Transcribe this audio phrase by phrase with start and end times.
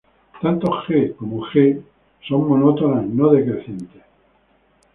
[0.41, 1.79] Tanto "g" como "g"
[2.27, 4.01] son monótonas no decrecientes.